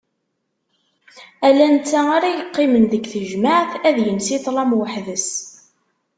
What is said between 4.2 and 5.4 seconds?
i ṭlam weḥd-s.